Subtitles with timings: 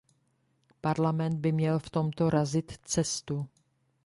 [0.81, 3.47] Parlament by měl v tomto razit cestu.